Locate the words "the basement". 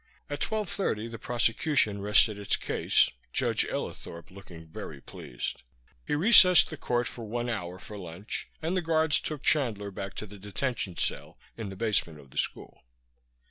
11.69-12.17